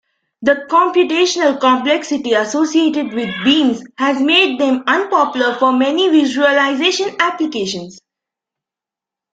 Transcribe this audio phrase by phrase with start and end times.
[0.41, 7.99] The computational complexity associated with beams has made them unpopular for many visualization applications.